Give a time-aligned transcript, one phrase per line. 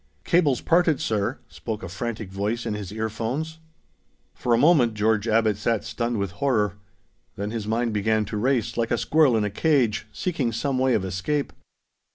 [0.23, 3.59] "Cable's parted, sir!" spoke a frantic voice in his ear phones.
[4.33, 6.73] For a moment George Abbot sat stunned with horror.
[7.35, 10.95] Then his mind began to race, like a squirrel in a cage, seeking some way
[10.95, 11.53] of escape.